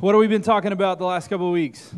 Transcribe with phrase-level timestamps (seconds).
[0.00, 1.94] What have we been talking about the last couple of weeks?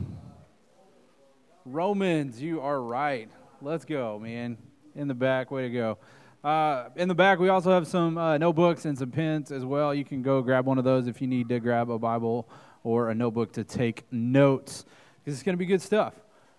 [1.65, 3.31] Romans, you are right.
[3.61, 4.59] Let's go, man.
[4.97, 5.99] In the back, way to go.
[6.43, 9.95] Uh, in the back, we also have some uh, notebooks and some pens as well.
[9.95, 12.49] You can go grab one of those if you need to grab a Bible
[12.83, 14.85] or a notebook to take notes,
[15.21, 16.15] because it's going to be good stuff.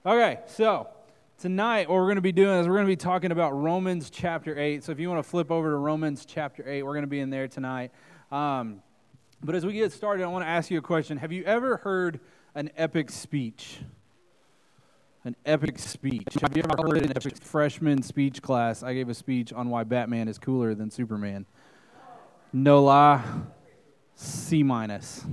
[0.06, 0.88] Okay, so
[1.38, 4.10] tonight, what we're going to be doing is we're going to be talking about Romans
[4.10, 4.82] chapter 8.
[4.86, 7.20] So if you want to flip over to Romans chapter 8, we're going to be
[7.20, 7.92] in there tonight.
[8.32, 8.82] Um,
[9.44, 11.18] but as we get started, I want to ask you a question.
[11.18, 12.20] Have you ever heard
[12.56, 13.80] an epic speech?
[15.26, 16.28] An epic speech.
[16.42, 18.84] Have you ever heard an epic freshman speech class?
[18.84, 21.46] I gave a speech on why Batman is cooler than Superman.
[22.54, 23.24] No lie,
[24.16, 25.26] C minus.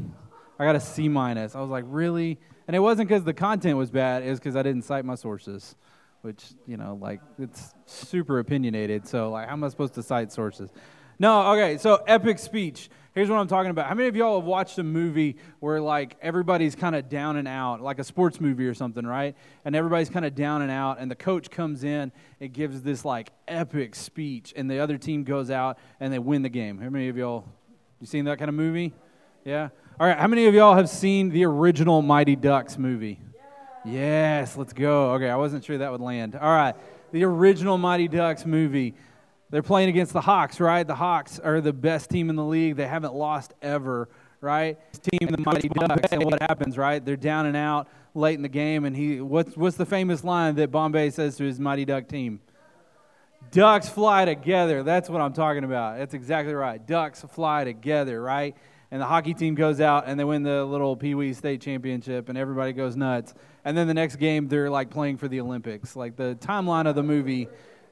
[0.59, 1.55] I got a C minus.
[1.55, 2.39] I was like, really?
[2.67, 4.23] And it wasn't because the content was bad.
[4.23, 5.77] It was because I didn't cite my sources,
[6.23, 9.07] which you know, like it's super opinionated.
[9.07, 10.71] So like, how am I supposed to cite sources?
[11.21, 11.77] No, okay.
[11.77, 12.89] So epic speech.
[13.15, 13.87] Here's what I'm talking about.
[13.89, 17.47] How many of y'all have watched a movie where like everybody's kind of down and
[17.47, 19.37] out, like a sports movie or something, right?
[19.67, 23.05] And everybody's kind of down and out, and the coach comes in and gives this
[23.05, 26.79] like epic speech, and the other team goes out and they win the game.
[26.79, 27.45] How many of y'all
[28.01, 28.95] you seen that kind of movie?
[29.45, 29.69] Yeah.
[29.99, 30.19] All right.
[30.19, 33.21] How many of y'all have seen the original Mighty Ducks movie?
[33.85, 34.57] Yes.
[34.57, 35.11] Let's go.
[35.17, 35.29] Okay.
[35.29, 36.35] I wasn't sure that would land.
[36.35, 36.75] All right.
[37.13, 38.95] The original Mighty Ducks movie.
[39.51, 40.87] They're playing against the Hawks, right?
[40.87, 42.77] The Hawks are the best team in the league.
[42.77, 44.09] They haven't lost ever,
[44.41, 44.79] right?
[45.03, 46.13] Team the Mighty Ducks.
[46.13, 47.05] And what happens, right?
[47.05, 50.55] They're down and out late in the game, and he what's what's the famous line
[50.57, 52.41] that Bombay says to his Mighty Duck team?
[53.51, 54.85] Ducks fly together.
[54.85, 55.99] That's what I'm talking about.
[55.99, 56.85] That's exactly right.
[56.87, 58.55] Ducks fly together, right?
[58.93, 62.29] And the hockey team goes out and they win the little Pee Wee state championship,
[62.29, 63.35] and everybody goes nuts.
[63.65, 65.97] And then the next game, they're like playing for the Olympics.
[65.97, 67.49] Like the timeline of the movie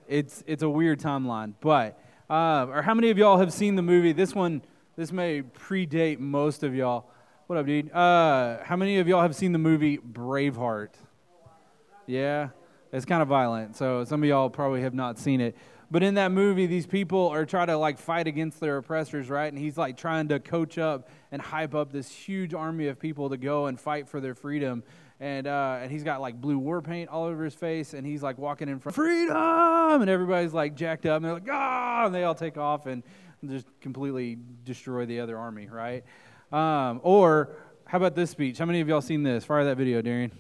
[0.09, 1.55] it's it's a weird timeline.
[1.61, 4.13] But uh, or how many of y'all have seen the movie?
[4.13, 4.63] This one
[4.97, 7.11] this may predate most of y'all.
[7.47, 7.93] What up, dude?
[7.93, 10.95] Uh, how many of y'all have seen the movie Braveheart?
[12.07, 12.49] Yeah,
[12.93, 15.57] it's kind of violent, so some of y'all probably have not seen it.
[15.91, 19.51] But in that movie, these people are trying to like fight against their oppressors, right?
[19.51, 23.31] And he's like trying to coach up and hype up this huge army of people
[23.31, 24.83] to go and fight for their freedom
[25.21, 28.23] and uh, and he's got like blue war paint all over his face, and he's
[28.23, 29.35] like walking in front, freedom,
[29.97, 33.03] and everybody's like jacked up, and they're like, ah, and they all take off and
[33.47, 36.05] just completely destroy the other army, right?
[36.53, 37.51] Um, or
[37.85, 38.59] how about this speech?
[38.59, 39.45] How many of y'all seen this?
[39.45, 40.33] Fire that video, Darian.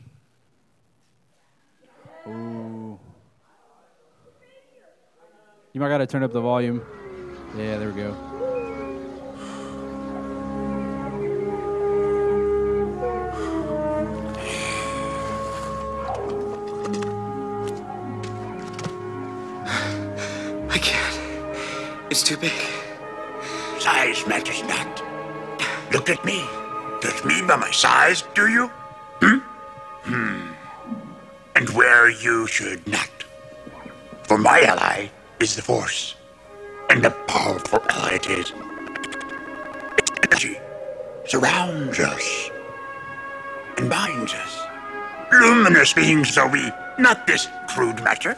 [2.27, 2.99] Ooh.
[5.73, 6.83] You might got to turn up the volume.
[7.57, 8.28] Yeah, there we go.
[22.11, 22.53] It's too big.
[23.79, 25.03] Size matters not.
[25.93, 26.45] Look at me.
[27.03, 28.69] Judge me by my size, do you?
[29.21, 29.39] Hmm?
[30.09, 30.53] Hmm.
[31.55, 33.11] And where you should not.
[34.23, 35.09] For my ally
[35.39, 36.15] is the Force.
[36.89, 38.53] And a powerful ally it is.
[39.99, 40.59] Its energy
[41.27, 42.51] surrounds us
[43.77, 44.63] and binds us.
[45.31, 48.35] Luminous beings are we, not this crude matter.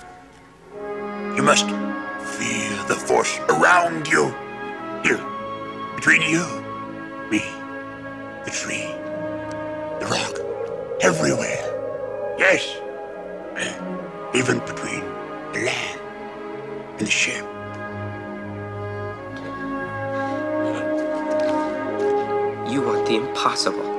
[1.36, 1.66] You must
[2.90, 4.34] the force around you.
[5.04, 5.24] Here,
[5.94, 6.44] between you,
[7.30, 7.38] me,
[8.44, 8.88] the tree,
[10.00, 10.34] the rock,
[11.00, 11.62] everywhere.
[12.36, 12.66] Yes,
[14.34, 15.04] even between
[15.52, 16.00] the land
[16.98, 17.44] and the ship.
[22.72, 23.89] You want the impossible.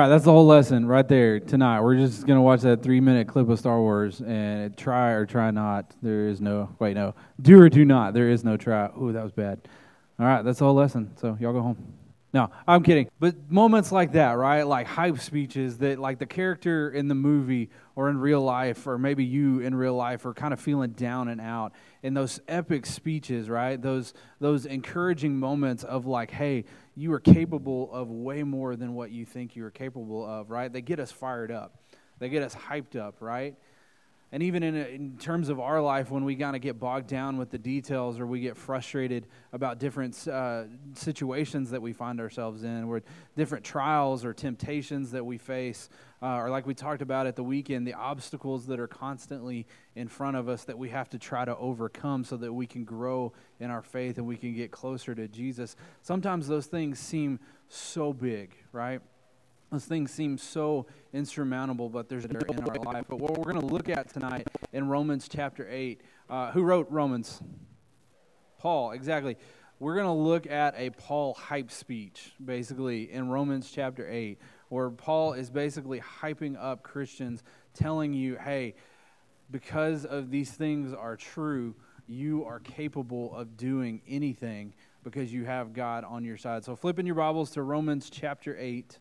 [0.00, 1.80] Right, that's the whole lesson right there tonight.
[1.80, 5.50] We're just to watch that three minute clip of Star Wars and try or try
[5.50, 5.94] not.
[6.02, 7.14] There is no, wait, no.
[7.40, 8.14] Do or do not.
[8.14, 8.90] There is no try.
[9.00, 9.60] Ooh, that was bad.
[10.18, 11.16] All right, that's the whole lesson.
[11.16, 11.94] So y'all go home.
[12.32, 13.10] No, I'm kidding.
[13.18, 14.62] But moments like that, right?
[14.62, 18.98] Like hype speeches that, like the character in the movie or in real life, or
[18.98, 21.72] maybe you in real life, are kind of feeling down and out.
[22.04, 23.80] In those epic speeches, right?
[23.82, 29.10] Those those encouraging moments of like, hey, you are capable of way more than what
[29.10, 30.72] you think you are capable of, right?
[30.72, 31.82] They get us fired up.
[32.20, 33.56] They get us hyped up, right?
[34.32, 37.36] And even in, in terms of our life, when we kind of get bogged down
[37.36, 42.62] with the details or we get frustrated about different uh, situations that we find ourselves
[42.62, 43.02] in, or
[43.36, 45.88] different trials or temptations that we face,
[46.22, 49.66] uh, or like we talked about at the weekend, the obstacles that are constantly
[49.96, 52.84] in front of us that we have to try to overcome so that we can
[52.84, 55.74] grow in our faith and we can get closer to Jesus.
[56.02, 59.00] Sometimes those things seem so big, right?
[59.70, 63.04] Those things seem so insurmountable, but there's a in our life.
[63.08, 66.90] But what we're going to look at tonight in Romans chapter 8, uh, who wrote
[66.90, 67.40] Romans?
[68.58, 69.36] Paul, exactly.
[69.78, 74.38] We're going to look at a Paul hype speech, basically, in Romans chapter 8,
[74.70, 78.74] where Paul is basically hyping up Christians, telling you, hey,
[79.52, 81.76] because of these things are true,
[82.08, 84.74] you are capable of doing anything
[85.04, 86.64] because you have God on your side.
[86.64, 88.98] So flipping your Bibles to Romans chapter 8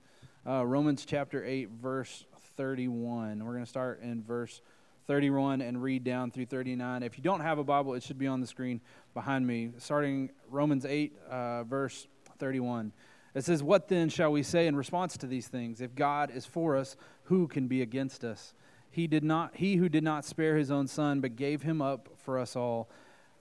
[0.49, 2.25] uh, Romans chapter 8, verse
[2.57, 3.45] 31.
[3.45, 4.61] We're going to start in verse
[5.05, 7.03] 31 and read down through 39.
[7.03, 8.81] If you don't have a Bible, it should be on the screen
[9.13, 9.69] behind me.
[9.77, 12.07] Starting Romans 8, uh, verse
[12.39, 12.91] 31.
[13.35, 15.81] It says, What then shall we say in response to these things?
[15.81, 18.55] If God is for us, who can be against us?
[18.89, 22.09] He, did not, he who did not spare his own son, but gave him up
[22.17, 22.89] for us all,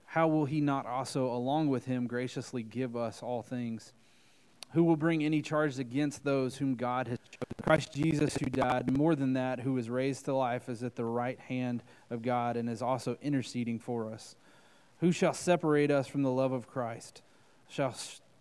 [0.05, 3.94] how will he not also, along with him, graciously give us all things?
[4.73, 7.38] Who will bring any charge against those whom God has chosen?
[7.62, 11.05] Christ Jesus, who died, more than that, who was raised to life, is at the
[11.05, 14.37] right hand of God and is also interceding for us.
[15.00, 17.23] Who shall separate us from the love of Christ?
[17.69, 17.94] Shall,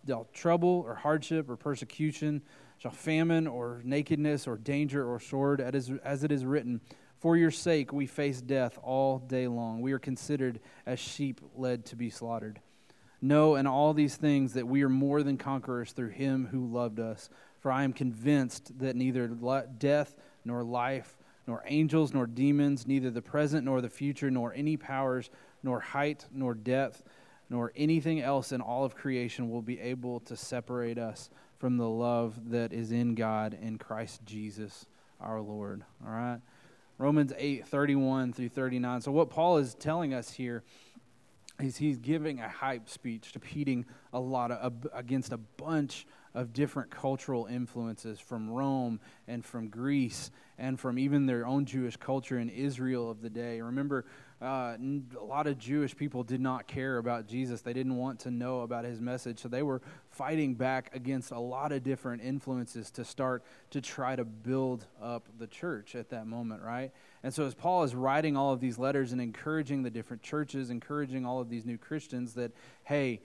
[0.06, 2.42] shall trouble or hardship or persecution,
[2.78, 6.82] shall famine or nakedness or danger or sword, as it is written,
[7.20, 9.82] For your sake we face death all day long.
[9.82, 12.60] We are considered as sheep led to be slaughtered.
[13.22, 17.00] Know in all these things that we are more than conquerors through him who loved
[17.00, 17.30] us.
[17.60, 19.28] For I am convinced that neither
[19.80, 20.16] death
[20.46, 21.18] nor life,
[21.48, 25.30] nor angels nor demons, neither the present nor the future, nor any powers,
[25.64, 27.04] nor height nor depth,
[27.50, 31.90] nor anything else in all of creation will be able to separate us from the
[31.90, 34.86] love that is in God in Christ Jesus
[35.20, 35.84] our Lord.
[36.06, 36.40] All right?
[36.98, 39.02] Romans 8 31 through 39.
[39.02, 40.64] So, what Paul is telling us here
[41.60, 46.92] he's, he's giving a hype speech, competing a lot of, against a bunch of different
[46.92, 52.50] cultural influences from Rome and from Greece and from even their own Jewish culture in
[52.50, 53.60] Israel of the day.
[53.62, 54.06] Remember,
[54.40, 54.78] uh,
[55.20, 57.62] a lot of Jewish people did not care about Jesus.
[57.62, 59.40] They didn't want to know about his message.
[59.40, 64.16] So they were fighting back against a lot of different influences to start to try
[64.16, 66.92] to build up the church at that moment, right?
[67.24, 70.70] And so as Paul is writing all of these letters and encouraging the different churches,
[70.70, 72.52] encouraging all of these new Christians that,
[72.84, 73.22] hey,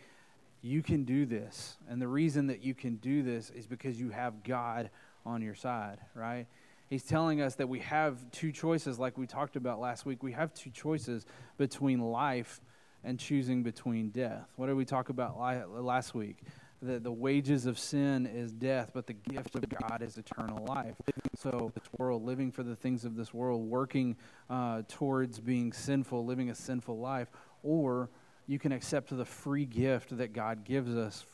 [0.62, 1.76] you can do this.
[1.90, 4.88] And the reason that you can do this is because you have God
[5.26, 6.46] on your side, right?
[6.92, 10.22] He's telling us that we have two choices, like we talked about last week.
[10.22, 11.24] We have two choices
[11.56, 12.60] between life
[13.02, 14.46] and choosing between death.
[14.56, 16.40] What did we talk about last week?
[16.82, 20.96] That the wages of sin is death, but the gift of God is eternal life.
[21.34, 24.14] So, this world, living for the things of this world, working
[24.50, 27.28] uh, towards being sinful, living a sinful life,
[27.62, 28.10] or
[28.46, 31.24] you can accept the free gift that God gives us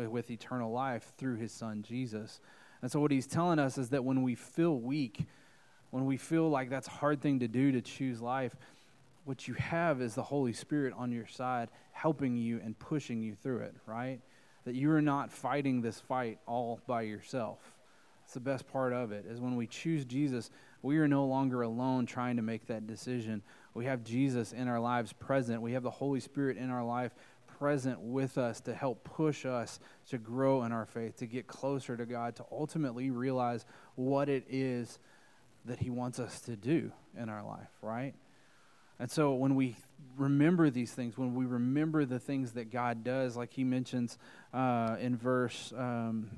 [0.00, 2.40] uh, with eternal life through his son Jesus.
[2.82, 5.26] And so, what he's telling us is that when we feel weak,
[5.90, 8.54] when we feel like that's a hard thing to do to choose life,
[9.24, 13.34] what you have is the Holy Spirit on your side helping you and pushing you
[13.34, 14.20] through it, right?
[14.64, 17.58] That you are not fighting this fight all by yourself.
[18.22, 20.50] That's the best part of it, is when we choose Jesus,
[20.82, 23.42] we are no longer alone trying to make that decision.
[23.74, 25.62] We have Jesus in our lives present.
[25.62, 27.12] We have the Holy Spirit in our life
[27.58, 31.96] present with us to help push us to grow in our faith, to get closer
[31.96, 34.98] to God, to ultimately realize what it is
[35.64, 38.14] that He wants us to do in our life, right?
[39.00, 39.76] And so when we
[40.16, 44.18] remember these things, when we remember the things that God does, like He mentions
[44.52, 46.30] uh, in verse um,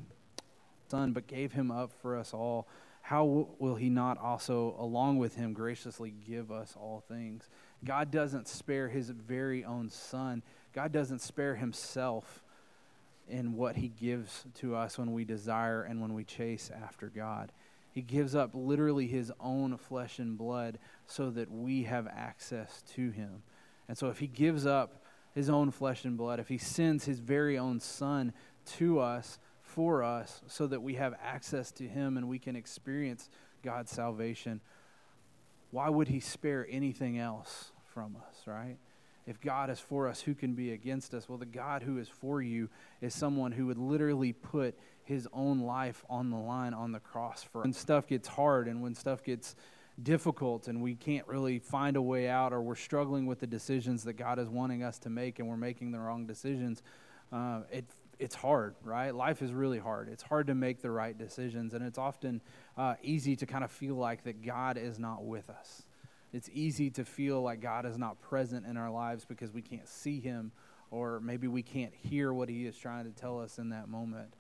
[0.89, 2.67] Son, but gave Him up for us all,
[3.03, 7.49] how will he not also, along with him, graciously give us all things?
[7.85, 12.43] God doesn't spare his very own son, God doesn't spare himself
[13.29, 17.53] in what he gives to us when we desire and when we chase after God.
[17.93, 23.11] He gives up literally his own flesh and blood so that we have access to
[23.11, 23.43] him.
[23.89, 25.03] And so, if he gives up
[25.35, 28.33] his own flesh and blood, if he sends his very own son
[28.79, 33.29] to us, for us, so that we have access to him and we can experience
[33.63, 34.61] God's salvation,
[35.71, 38.77] why would he spare anything else from us, right?
[39.31, 41.29] If God is for us, who can be against us?
[41.29, 42.69] Well, the God who is for you
[43.01, 47.45] is someone who would literally put his own life on the line on the cross
[47.45, 49.55] for when stuff gets hard and when stuff gets
[50.03, 54.03] difficult and we can't really find a way out or we're struggling with the decisions
[54.03, 56.83] that God is wanting us to make and we're making the wrong decisions.
[57.33, 57.85] Uh, it
[58.19, 59.15] it's hard, right?
[59.15, 60.09] Life is really hard.
[60.09, 62.43] It's hard to make the right decisions, and it's often
[62.77, 65.85] uh, easy to kind of feel like that God is not with us.
[66.33, 69.89] It's easy to feel like God is not present in our lives because we can't
[69.89, 70.53] see Him,
[70.91, 74.35] or maybe we can't hear what He is trying to tell us in that moment.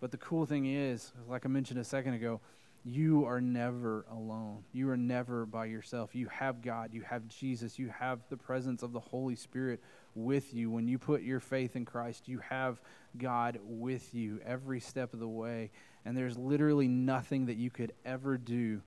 [0.00, 2.40] But the cool thing is, like I mentioned a second ago,
[2.84, 4.64] you are never alone.
[4.72, 6.14] You are never by yourself.
[6.14, 9.80] You have God, you have Jesus, you have the presence of the Holy Spirit
[10.14, 10.70] with you.
[10.70, 12.82] When you put your faith in Christ, you have
[13.16, 15.70] God with you every step of the way.
[16.04, 18.82] And there's literally nothing that you could ever do,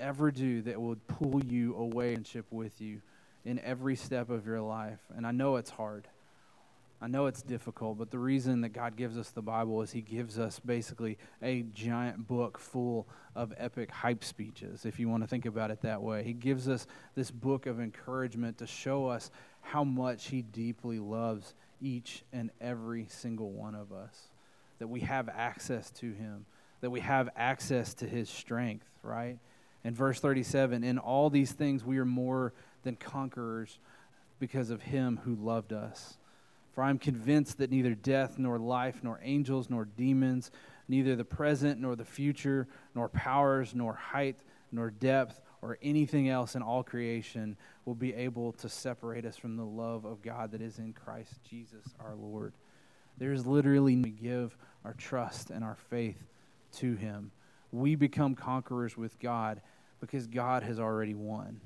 [0.00, 3.00] ever do that would pull you away and ship with you
[3.44, 5.00] in every step of your life.
[5.16, 6.08] And I know it's hard.
[7.00, 10.00] I know it's difficult, but the reason that God gives us the Bible is He
[10.00, 15.26] gives us basically a giant book full of epic hype speeches, if you want to
[15.26, 16.24] think about it that way.
[16.24, 21.54] He gives us this book of encouragement to show us how much He deeply loves
[21.82, 24.28] each and every single one of us,
[24.78, 26.46] that we have access to Him,
[26.80, 29.38] that we have access to His strength, right?
[29.86, 32.52] In verse 37, in all these things we are more
[32.82, 33.78] than conquerors
[34.40, 36.18] because of Him who loved us.
[36.72, 40.50] For I am convinced that neither death, nor life, nor angels, nor demons,
[40.88, 42.66] neither the present, nor the future,
[42.96, 44.40] nor powers, nor height,
[44.72, 49.56] nor depth, or anything else in all creation will be able to separate us from
[49.56, 52.54] the love of God that is in Christ Jesus our Lord.
[53.18, 56.20] There's literally we give our trust and our faith
[56.78, 57.30] to Him.
[57.70, 59.60] We become conquerors with God
[60.00, 61.60] because God has already won.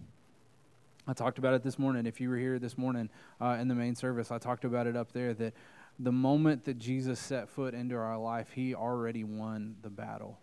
[1.07, 2.07] I talked about it this morning.
[2.07, 3.11] If you were here this morning
[3.41, 5.55] uh, in the main service, I talked about it up there that
[5.99, 10.39] the moment that Jesus set foot into our life, he already won the battle.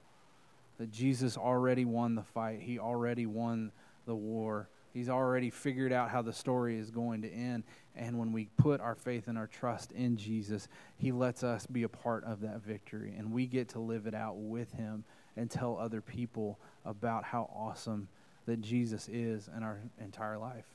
[0.77, 3.72] That Jesus already won the fight, he already won
[4.06, 4.70] the war.
[4.94, 7.65] He's already figured out how the story is going to end.
[7.96, 10.67] And when we put our faith and our trust in Jesus,
[10.98, 13.13] He lets us be a part of that victory.
[13.15, 15.03] And we get to live it out with Him
[15.38, 18.10] and tell other people about how awesome
[18.46, 20.65] that Jesus is in our entire life.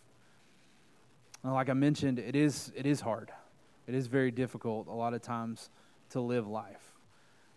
[1.43, 3.31] Now, like I mentioned, it is, it is hard.
[3.87, 5.69] It is very difficult a lot of times
[6.11, 6.95] to live life.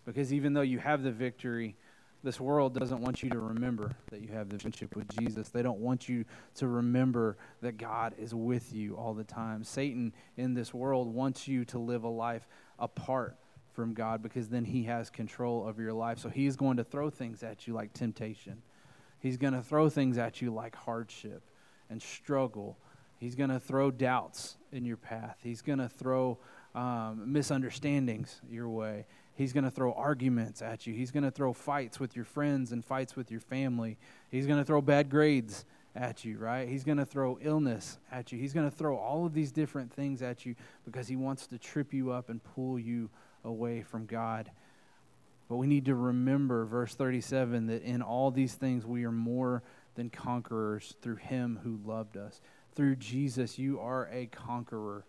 [0.05, 1.75] Because even though you have the victory,
[2.23, 5.49] this world doesn't want you to remember that you have the friendship with Jesus.
[5.49, 9.63] They don't want you to remember that God is with you all the time.
[9.63, 12.47] Satan in this world wants you to live a life
[12.79, 13.37] apart
[13.75, 16.19] from God because then he has control of your life.
[16.19, 18.61] So he's going to throw things at you like temptation.
[19.19, 21.43] He's going to throw things at you like hardship
[21.89, 22.77] and struggle.
[23.19, 25.37] He's going to throw doubts in your path.
[25.43, 26.37] He's going to throw
[26.73, 29.05] um, misunderstandings your way.
[29.35, 30.93] He's going to throw arguments at you.
[30.93, 33.97] He's going to throw fights with your friends and fights with your family.
[34.31, 35.65] He's going to throw bad grades
[35.95, 36.67] at you, right?
[36.67, 38.39] He's going to throw illness at you.
[38.39, 40.55] He's going to throw all of these different things at you
[40.85, 43.09] because he wants to trip you up and pull you
[43.45, 44.51] away from God.
[45.47, 49.63] But we need to remember, verse 37, that in all these things we are more
[49.95, 52.41] than conquerors through him who loved us.
[52.75, 55.05] Through Jesus, you are a conqueror.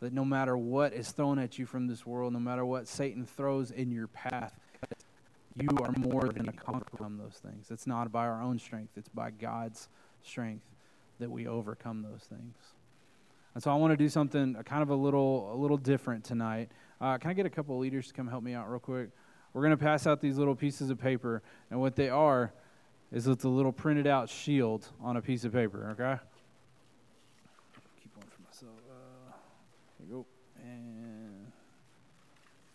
[0.00, 3.24] That no matter what is thrown at you from this world, no matter what Satan
[3.24, 4.58] throws in your path,
[5.54, 7.70] you are more than a conqueror from those things.
[7.70, 9.88] It's not by our own strength, it's by God's
[10.22, 10.64] strength
[11.20, 12.56] that we overcome those things.
[13.54, 16.70] And so I want to do something kind of a little a little different tonight.
[17.02, 19.08] Uh, can I get a couple of leaders to come help me out real quick?
[19.52, 22.52] We're going to pass out these little pieces of paper, and what they are
[23.10, 26.22] is it's a little printed out shield on a piece of paper, okay?
[28.00, 28.78] Keep one for myself.
[28.88, 29.32] Uh,
[29.98, 30.26] there you go.
[30.62, 31.52] And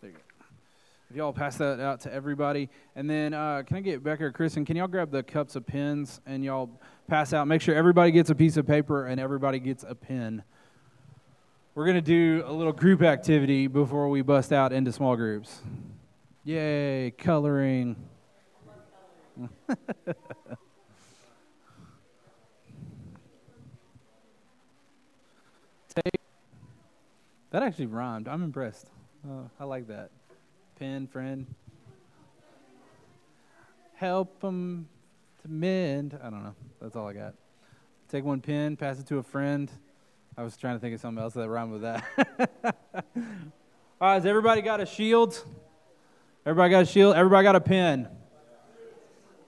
[0.01, 0.22] there you go.
[1.10, 2.67] If y'all pass that out to everybody.
[2.98, 5.65] And then uh, can I get Becca or Kristen, can y'all grab the cups of
[5.65, 6.69] pens and y'all
[7.07, 7.48] pass out?
[7.48, 10.43] Make sure everybody gets a piece of paper and everybody gets a pen.
[11.77, 15.62] We're going to do a little group activity before we bust out into small groups.
[16.43, 17.96] Yay, coloring.
[27.51, 28.27] That actually rhymed.
[28.27, 28.88] I'm impressed.
[29.24, 30.10] Uh, I like that.
[30.79, 31.46] Pen, friend.
[33.93, 34.89] Help them
[35.43, 36.17] to mend.
[36.24, 36.55] I don't know.
[36.81, 37.36] That's all I got.
[38.10, 39.72] Take one pen, pass it to a friend.
[40.39, 42.03] I was trying to think of something else that rhymed with that.
[43.15, 43.24] all
[44.00, 45.44] right, has everybody got a shield?
[46.46, 47.15] Everybody got a shield?
[47.15, 48.08] Everybody got a pen?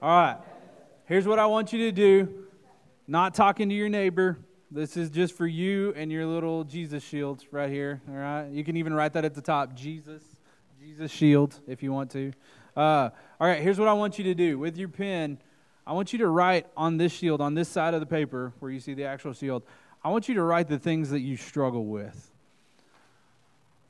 [0.01, 0.37] All right.
[1.05, 2.45] Here's what I want you to do
[3.07, 4.39] not talking to your neighbor.
[4.71, 8.01] This is just for you and your little Jesus shield right here.
[8.09, 8.49] All right.
[8.49, 10.23] You can even write that at the top Jesus,
[10.79, 12.33] Jesus shield if you want to.
[12.75, 13.61] Uh, all right.
[13.61, 15.37] Here's what I want you to do with your pen.
[15.85, 18.71] I want you to write on this shield, on this side of the paper where
[18.71, 19.63] you see the actual shield,
[20.03, 22.31] I want you to write the things that you struggle with.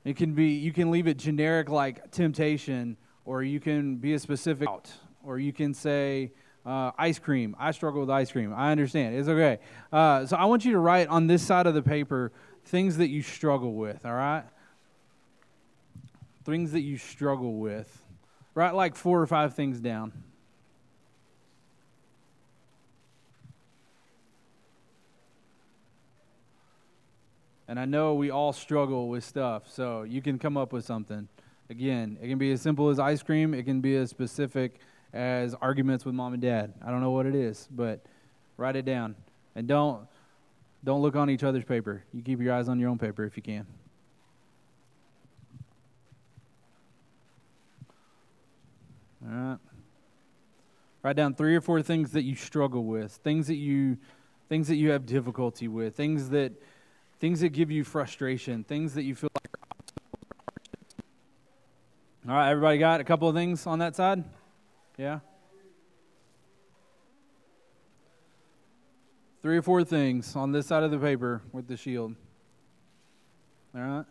[0.03, 4.19] It can be, you can leave it generic like temptation, or you can be a
[4.19, 4.67] specific,
[5.23, 6.31] or you can say,
[6.65, 7.55] uh, ice cream.
[7.59, 8.53] I struggle with ice cream.
[8.55, 9.15] I understand.
[9.15, 9.59] It's okay.
[9.91, 12.31] Uh, so I want you to write on this side of the paper
[12.65, 14.43] things that you struggle with, all right?
[16.43, 18.03] Things that you struggle with.
[18.55, 20.11] Write like four or five things down.
[27.69, 31.27] And I know we all struggle with stuff, so you can come up with something.
[31.69, 34.79] Again, it can be as simple as ice cream, it can be as specific
[35.13, 36.73] as arguments with mom and dad.
[36.83, 38.03] I don't know what it is, but
[38.57, 39.15] write it down.
[39.55, 40.07] And don't
[40.83, 42.03] don't look on each other's paper.
[42.11, 43.67] You keep your eyes on your own paper if you can.
[49.23, 49.57] All right.
[51.03, 53.99] Write down three or four things that you struggle with, things that you
[54.47, 56.53] things that you have difficulty with, things that
[57.19, 60.09] things that give you frustration, things that you feel like are obstacles
[62.27, 64.23] All right, everybody got a couple of things on that side?
[64.97, 65.19] Yeah?
[69.41, 72.15] Three or four things on this side of the paper with the shield.
[73.73, 74.05] All right?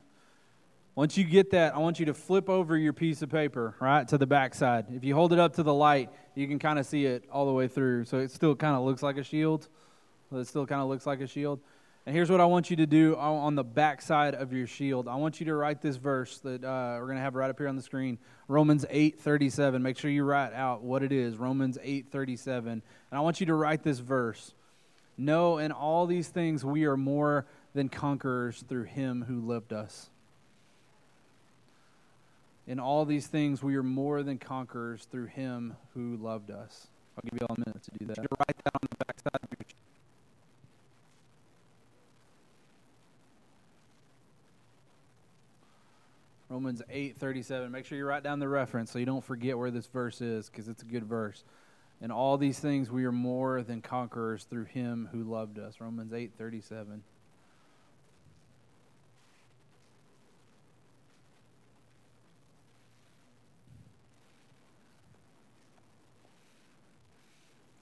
[0.94, 4.08] Once you get that, I want you to flip over your piece of paper, right,
[4.08, 4.86] to the back side.
[4.90, 7.46] If you hold it up to the light, you can kind of see it all
[7.46, 8.06] the way through.
[8.06, 9.68] So it still kind of looks like a shield.
[10.32, 11.60] It still kind of looks like a shield.
[12.08, 15.08] And here's what I want you to do on the back side of your shield.
[15.08, 17.58] I want you to write this verse that uh, we're going to have right up
[17.58, 18.16] here on the screen.
[18.48, 19.82] Romans 8:37.
[19.82, 21.36] Make sure you write out what it is.
[21.36, 22.66] Romans 8:37.
[22.66, 24.54] And I want you to write this verse.
[25.18, 27.44] No, in all these things we are more
[27.74, 30.08] than conquerors through him who loved us.
[32.66, 36.86] In all these things we are more than conquerors through him who loved us.
[37.18, 38.18] I'll give you all a minute to do that.
[38.18, 39.58] write that on the back side of your
[46.58, 47.70] Romans 8:37.
[47.70, 50.50] Make sure you write down the reference so you don't forget where this verse is
[50.50, 51.44] because it's a good verse.
[52.00, 55.80] In all these things we are more than conquerors through him who loved us.
[55.80, 57.02] Romans 8:37.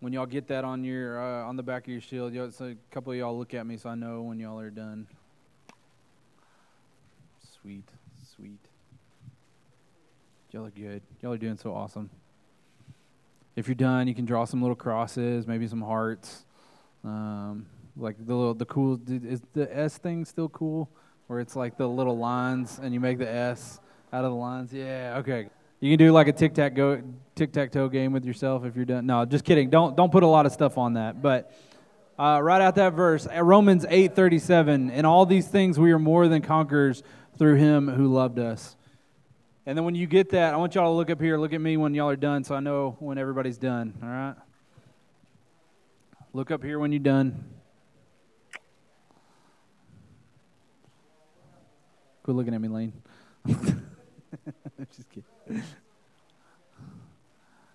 [0.01, 2.67] When y'all get that on your uh, on the back of your shield, y'all, so
[2.67, 5.07] a couple of y'all look at me so I know when y'all are done.
[7.63, 7.89] Sweet
[8.37, 8.66] sweet.
[10.57, 11.03] Y'all are good.
[11.21, 12.09] Y'all are doing so awesome.
[13.57, 16.47] If you're done, you can draw some little crosses, maybe some hearts.
[17.05, 18.99] Um, like the little, the cool.
[19.07, 20.89] Is the S thing still cool?
[21.27, 23.81] Where it's like the little lines, and you make the S
[24.15, 24.73] out of the lines.
[24.73, 25.17] Yeah.
[25.19, 25.51] Okay.
[25.81, 27.03] You can do like a tic tac go
[27.35, 29.05] tic tac toe game with yourself if you're done.
[29.05, 29.69] No, just kidding.
[29.69, 31.21] Don't don't put a lot of stuff on that.
[31.21, 31.53] But
[32.19, 34.89] uh, right out that verse, Romans eight thirty seven.
[34.89, 37.03] In all these things, we are more than conquerors
[37.37, 38.75] through him who loved us.
[39.67, 41.61] And then when you get that, I want y'all to look up here, look at
[41.61, 44.35] me when y'all are done so I know when everybody's done, all right?
[46.33, 47.45] Look up here when you're done.
[52.23, 52.93] Quit looking at me, Lane.
[53.47, 55.63] Just kidding.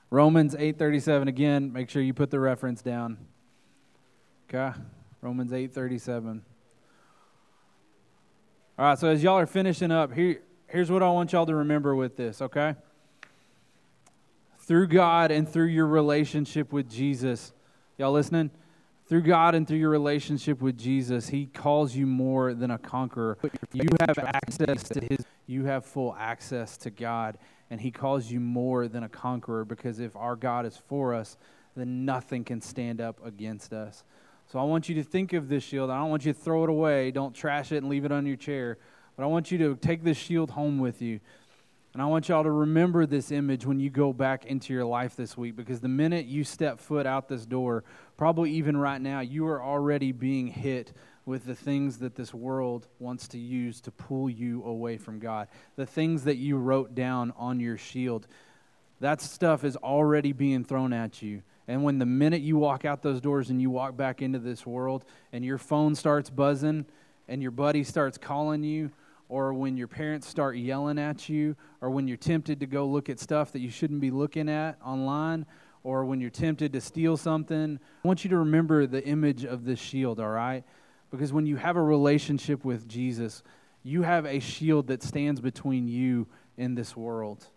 [0.09, 3.17] Romans 8:37 again, make sure you put the reference down.
[4.47, 4.77] Okay?
[5.21, 6.41] Romans 8:37.
[8.77, 11.55] All right, so as y'all are finishing up, here, here's what I want y'all to
[11.55, 12.75] remember with this, okay?
[14.59, 17.51] Through God and through your relationship with Jesus,
[17.97, 18.51] y'all listening?
[19.07, 23.37] Through God and through your relationship with Jesus, He calls you more than a conqueror.
[23.73, 27.37] You have access to His, you have full access to God,
[27.69, 31.37] and He calls you more than a conqueror because if our God is for us,
[31.75, 34.03] then nothing can stand up against us.
[34.47, 35.89] So I want you to think of this shield.
[35.89, 37.11] I don't want you to throw it away.
[37.11, 38.77] Don't trash it and leave it on your chair.
[39.15, 41.19] But I want you to take this shield home with you.
[41.93, 45.17] And I want y'all to remember this image when you go back into your life
[45.17, 47.83] this week because the minute you step foot out this door,
[48.15, 50.93] probably even right now, you are already being hit
[51.25, 55.49] with the things that this world wants to use to pull you away from God.
[55.75, 58.25] The things that you wrote down on your shield,
[59.01, 61.43] that stuff is already being thrown at you.
[61.67, 64.65] And when the minute you walk out those doors and you walk back into this
[64.65, 66.85] world and your phone starts buzzing
[67.27, 68.91] and your buddy starts calling you,
[69.31, 73.09] or when your parents start yelling at you, or when you're tempted to go look
[73.09, 75.45] at stuff that you shouldn't be looking at online,
[75.85, 79.63] or when you're tempted to steal something, I want you to remember the image of
[79.63, 80.65] this shield, all right?
[81.11, 83.41] Because when you have a relationship with Jesus,
[83.83, 87.47] you have a shield that stands between you and this world.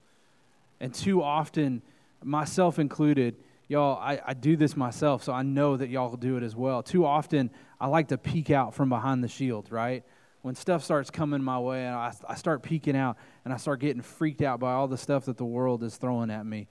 [0.78, 1.82] And too often,
[2.22, 3.34] myself included,
[3.66, 6.84] y'all, I, I do this myself, so I know that y'all do it as well.
[6.84, 10.04] Too often, I like to peek out from behind the shield, right?
[10.44, 13.80] When stuff starts coming my way and I, I start peeking out and I start
[13.80, 16.68] getting freaked out by all the stuff that the world is throwing at me,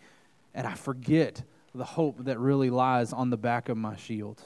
[0.53, 1.41] and I forget
[1.73, 4.43] the hope that really lies on the back of my shield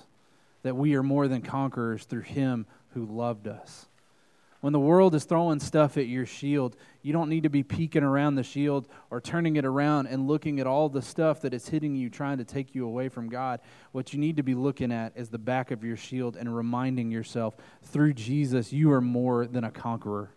[0.63, 3.89] that we are more than conquerors through Him who loved us.
[4.59, 8.03] When the world is throwing stuff at your shield, you don't need to be peeking
[8.03, 11.69] around the shield or turning it around and looking at all the stuff that is
[11.69, 13.59] hitting you, trying to take you away from God.
[13.91, 17.11] What you need to be looking at is the back of your shield and reminding
[17.11, 20.31] yourself through Jesus, you are more than a conqueror.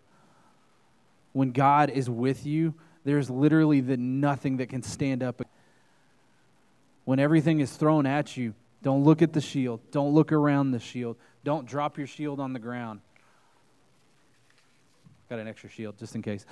[1.33, 5.40] When God is with you, there's literally the nothing that can stand up.
[7.06, 8.52] When everything is thrown at you,
[8.83, 9.80] don't look at the shield.
[9.92, 11.16] Don't look around the shield.
[11.42, 13.00] Don't drop your shield on the ground
[15.31, 16.45] Got an extra shield just in case.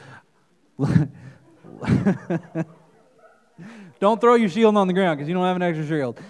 [3.98, 6.20] don't throw your shield on the ground because you don't have an extra shield.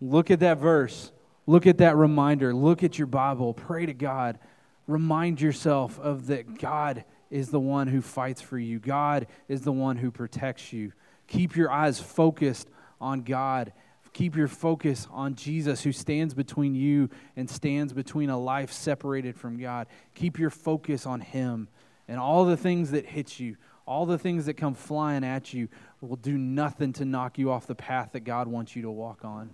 [0.00, 1.10] Look at that verse.
[1.48, 2.54] Look at that reminder.
[2.54, 3.54] Look at your Bible.
[3.54, 4.38] Pray to God.
[4.86, 8.78] Remind yourself of that God is the one who fights for you.
[8.78, 10.92] God is the one who protects you.
[11.26, 12.68] Keep your eyes focused
[13.00, 13.72] on God
[14.14, 19.36] Keep your focus on Jesus, who stands between you and stands between a life separated
[19.36, 19.88] from God.
[20.14, 21.68] Keep your focus on Him.
[22.06, 25.68] And all the things that hit you, all the things that come flying at you,
[26.00, 29.24] will do nothing to knock you off the path that God wants you to walk
[29.24, 29.50] on.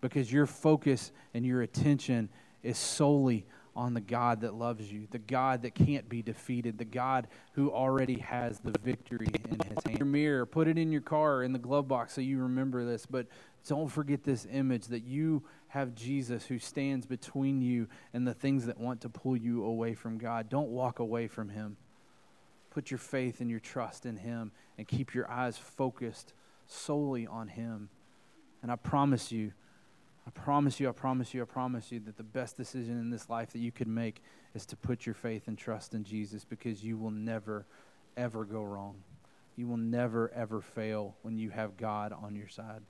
[0.00, 2.30] Because your focus and your attention
[2.62, 3.44] is solely
[3.78, 7.70] on the God that loves you, the God that can't be defeated, the God who
[7.70, 9.98] already has the victory in his hand.
[9.98, 13.06] Your mirror, put it in your car in the glove box so you remember this,
[13.06, 13.28] but
[13.68, 18.66] don't forget this image that you have Jesus who stands between you and the things
[18.66, 20.48] that want to pull you away from God.
[20.48, 21.76] Don't walk away from him.
[22.70, 26.32] Put your faith and your trust in him and keep your eyes focused
[26.66, 27.90] solely on him.
[28.62, 29.52] And I promise you,
[30.26, 33.28] I promise you, I promise you, I promise you that the best decision in this
[33.28, 34.22] life that you could make
[34.54, 37.66] is to put your faith and trust in Jesus because you will never,
[38.16, 38.96] ever go wrong.
[39.56, 42.82] You will never, ever fail when you have God on your side.